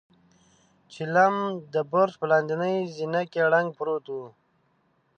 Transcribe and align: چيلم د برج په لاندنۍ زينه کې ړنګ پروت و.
چيلم 0.93 1.35
د 1.73 1.75
برج 1.91 2.13
په 2.19 2.25
لاندنۍ 2.31 2.77
زينه 2.95 3.21
کې 3.31 3.41
ړنګ 3.51 3.69
پروت 3.77 4.05
و. 4.13 4.17